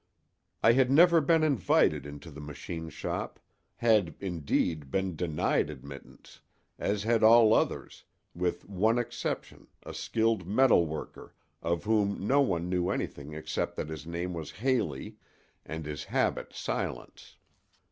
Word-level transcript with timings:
I 0.63 0.71
had 0.71 0.89
never 0.89 1.21
been 1.21 1.43
invited 1.43 2.07
into 2.07 2.31
the 2.31 2.41
machine 2.41 2.89
shop—had, 2.89 4.15
indeed, 4.19 4.89
been 4.89 5.15
denied 5.15 5.69
admittance, 5.69 6.41
as 6.79 7.03
had 7.03 7.21
all 7.21 7.53
others, 7.53 8.03
with 8.33 8.67
one 8.67 8.97
exception, 8.97 9.67
a 9.85 9.93
skilled 9.93 10.47
metal 10.47 10.87
worker, 10.87 11.35
of 11.61 11.83
whom 11.83 12.25
no 12.25 12.41
one 12.41 12.67
knew 12.67 12.89
anything 12.89 13.33
except 13.33 13.75
that 13.75 13.89
his 13.89 14.07
name 14.07 14.33
was 14.33 14.49
Haley 14.49 15.17
and 15.67 15.85
his 15.85 16.05
habit 16.05 16.51
silence. 16.51 17.37